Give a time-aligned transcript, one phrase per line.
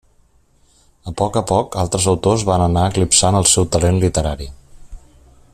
[1.11, 4.53] A poc a poc altres autors van anar eclipsant el seu talent literari.